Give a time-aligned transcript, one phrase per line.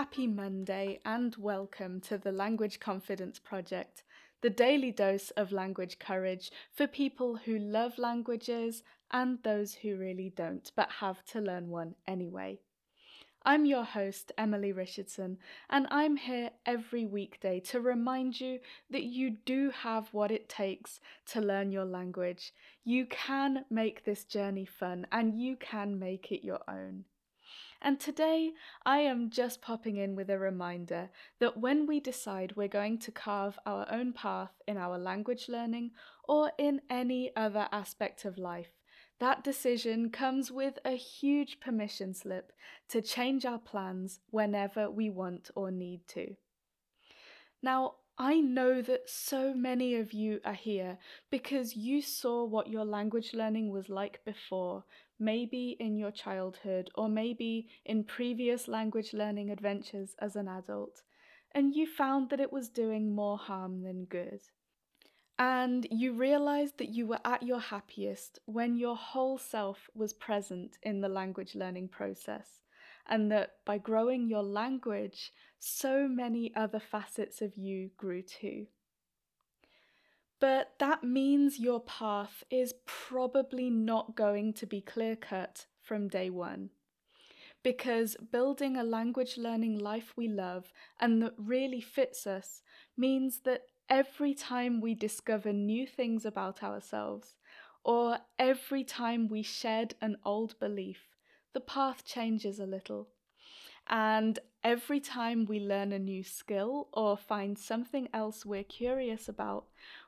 [0.00, 4.02] Happy Monday, and welcome to the Language Confidence Project,
[4.40, 10.32] the daily dose of language courage for people who love languages and those who really
[10.34, 12.58] don't but have to learn one anyway.
[13.44, 15.36] I'm your host, Emily Richardson,
[15.68, 20.98] and I'm here every weekday to remind you that you do have what it takes
[21.26, 22.54] to learn your language.
[22.84, 27.04] You can make this journey fun and you can make it your own.
[27.82, 28.52] And today
[28.84, 33.12] I am just popping in with a reminder that when we decide we're going to
[33.12, 35.92] carve our own path in our language learning
[36.28, 38.72] or in any other aspect of life,
[39.18, 42.52] that decision comes with a huge permission slip
[42.88, 46.36] to change our plans whenever we want or need to.
[47.62, 50.98] Now, I know that so many of you are here
[51.30, 54.84] because you saw what your language learning was like before,
[55.18, 61.00] maybe in your childhood or maybe in previous language learning adventures as an adult,
[61.52, 64.42] and you found that it was doing more harm than good.
[65.38, 70.76] And you realized that you were at your happiest when your whole self was present
[70.82, 72.60] in the language learning process,
[73.06, 78.66] and that by growing your language, so many other facets of you grew too.
[80.40, 86.30] But that means your path is probably not going to be clear cut from day
[86.30, 86.70] one.
[87.62, 92.62] Because building a language learning life we love and that really fits us
[92.96, 97.34] means that every time we discover new things about ourselves,
[97.84, 101.08] or every time we shed an old belief,
[101.52, 103.08] the path changes a little.
[103.86, 109.64] And every time we learn a new skill or find something else we're curious about,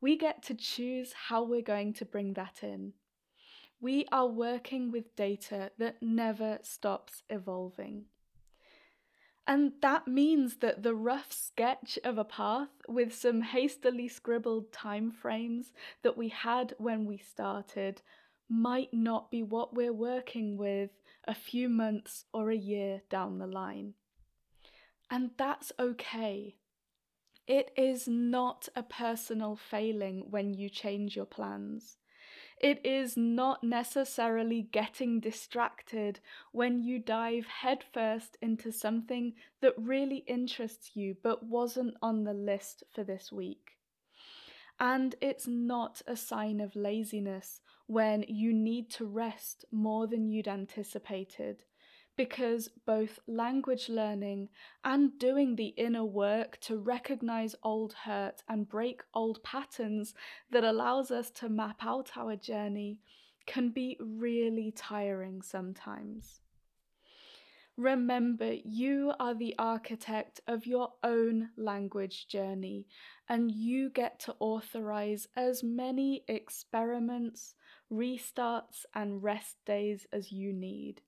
[0.00, 2.94] we get to choose how we're going to bring that in.
[3.80, 8.06] We are working with data that never stops evolving.
[9.46, 15.12] And that means that the rough sketch of a path with some hastily scribbled time
[15.12, 15.72] frames
[16.02, 18.02] that we had when we started
[18.48, 20.90] might not be what we're working with
[21.26, 23.94] a few months or a year down the line.
[25.10, 26.56] And that's okay.
[27.46, 31.96] It is not a personal failing when you change your plans.
[32.58, 36.20] It is not necessarily getting distracted
[36.52, 42.82] when you dive headfirst into something that really interests you but wasn't on the list
[42.94, 43.72] for this week.
[44.80, 50.48] And it's not a sign of laziness when you need to rest more than you'd
[50.48, 51.62] anticipated
[52.16, 54.48] because both language learning
[54.84, 60.14] and doing the inner work to recognize old hurt and break old patterns
[60.50, 63.00] that allows us to map out our journey
[63.46, 66.40] can be really tiring sometimes.
[67.76, 72.86] Remember, you are the architect of your own language journey,
[73.28, 77.54] and you get to authorize as many experiments,
[77.92, 81.02] restarts, and rest days as you need.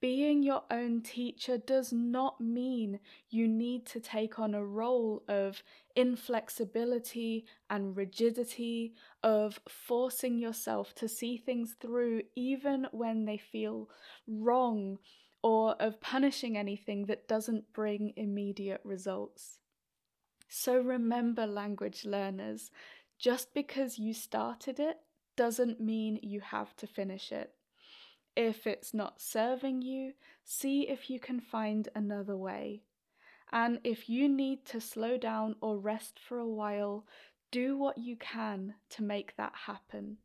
[0.00, 5.62] Being your own teacher does not mean you need to take on a role of
[5.96, 13.88] inflexibility and rigidity, of forcing yourself to see things through even when they feel
[14.28, 14.98] wrong,
[15.44, 19.58] or of punishing anything that doesn't bring immediate results.
[20.48, 22.70] So remember, language learners,
[23.18, 25.00] just because you started it
[25.36, 27.52] doesn't mean you have to finish it.
[28.34, 32.80] If it's not serving you, see if you can find another way.
[33.52, 37.04] And if you need to slow down or rest for a while,
[37.50, 40.16] do what you can to make that happen.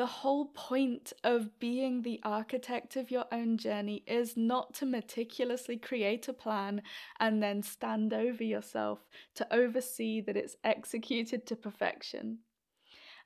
[0.00, 5.76] The whole point of being the architect of your own journey is not to meticulously
[5.76, 6.80] create a plan
[7.18, 9.00] and then stand over yourself
[9.34, 12.38] to oversee that it's executed to perfection.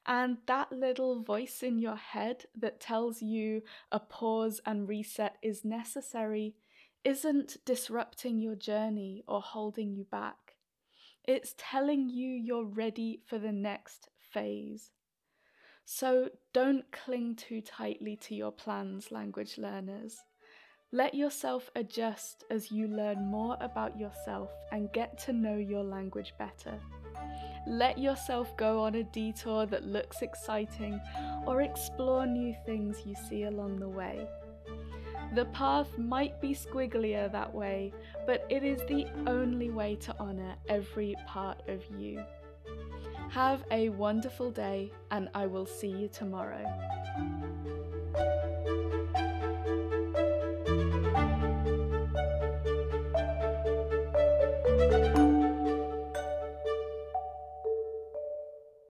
[0.05, 3.63] And that little voice in your head that tells you
[3.93, 6.57] a pause and reset is necessary
[7.05, 10.57] isn't disrupting your journey or holding you back.
[11.23, 14.91] It's telling you you're ready for the next phase.
[15.87, 20.23] So don't cling too tightly to your plans, language learners.
[20.93, 26.33] Let yourself adjust as you learn more about yourself and get to know your language
[26.39, 26.81] better.
[27.67, 31.01] Let yourself go on a detour that looks exciting
[31.47, 34.27] or explore new things you see along the way.
[35.35, 37.93] The path might be squigglier that way,
[38.27, 42.23] but it is the only way to honour every part of you.
[43.35, 46.65] Have a wonderful day, and I will see you tomorrow.